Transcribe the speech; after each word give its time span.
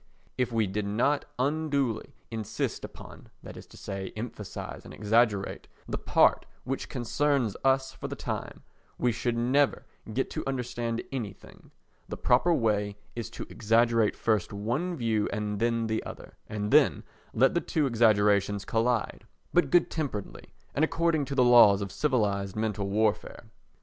If 0.35 0.51
we 0.51 0.65
did 0.65 0.85
not 0.87 1.25
unduly 1.37 2.15
insist 2.31 2.83
upon—that 2.83 3.55
is 3.55 3.67
to 3.67 3.77
say, 3.77 4.11
emphasise 4.15 4.83
and 4.83 4.95
exaggerate—the 4.95 5.97
part 5.99 6.47
which 6.63 6.89
concerns 6.89 7.55
us 7.63 7.91
for 7.91 8.07
the 8.07 8.15
time, 8.15 8.63
we 8.97 9.11
should 9.11 9.37
never 9.37 9.85
get 10.11 10.31
to 10.31 10.43
understand 10.47 11.03
anything; 11.11 11.69
the 12.09 12.17
proper 12.17 12.51
way 12.51 12.97
is 13.15 13.29
to 13.29 13.45
exaggerate 13.47 14.15
first 14.15 14.51
one 14.51 14.95
view 14.95 15.29
and 15.31 15.59
then 15.59 15.85
the 15.85 16.03
other, 16.03 16.35
and 16.49 16.71
then 16.71 17.03
let 17.31 17.53
the 17.53 17.61
two 17.61 17.85
exaggerations 17.85 18.65
collide, 18.65 19.27
but 19.53 19.69
good 19.69 19.91
temperedly 19.91 20.45
and 20.73 20.83
according 20.83 21.25
to 21.25 21.35
the 21.35 21.43
laws 21.43 21.79
of 21.79 21.91
civilised 21.91 22.55
mental 22.55 22.89
warfare. 22.89 23.51